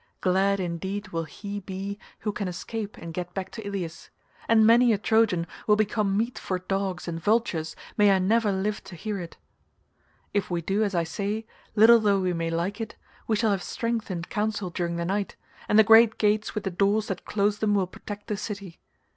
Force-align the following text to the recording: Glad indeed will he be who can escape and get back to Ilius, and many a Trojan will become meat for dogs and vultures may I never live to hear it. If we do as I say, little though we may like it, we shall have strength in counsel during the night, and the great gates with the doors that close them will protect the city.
Glad 0.19 0.59
indeed 0.59 1.09
will 1.09 1.25
he 1.25 1.59
be 1.59 1.99
who 2.21 2.31
can 2.31 2.47
escape 2.47 2.97
and 2.97 3.13
get 3.13 3.35
back 3.35 3.51
to 3.51 3.61
Ilius, 3.67 4.09
and 4.47 4.65
many 4.65 4.93
a 4.93 4.97
Trojan 4.97 5.45
will 5.67 5.75
become 5.75 6.17
meat 6.17 6.39
for 6.39 6.57
dogs 6.57 7.07
and 7.07 7.19
vultures 7.21 7.75
may 7.97 8.09
I 8.11 8.17
never 8.17 8.51
live 8.51 8.83
to 8.85 8.95
hear 8.95 9.19
it. 9.19 9.37
If 10.33 10.49
we 10.49 10.59
do 10.59 10.81
as 10.83 10.95
I 10.95 11.03
say, 11.03 11.45
little 11.75 11.99
though 11.99 12.19
we 12.19 12.33
may 12.33 12.49
like 12.49 12.81
it, 12.81 12.95
we 13.27 13.35
shall 13.35 13.51
have 13.51 13.61
strength 13.61 14.09
in 14.09 14.23
counsel 14.23 14.71
during 14.71 14.95
the 14.95 15.05
night, 15.05 15.35
and 15.69 15.77
the 15.77 15.83
great 15.83 16.17
gates 16.17 16.55
with 16.55 16.63
the 16.63 16.71
doors 16.71 17.05
that 17.09 17.23
close 17.25 17.59
them 17.59 17.75
will 17.75 17.85
protect 17.85 18.25
the 18.25 18.37
city. 18.37 18.79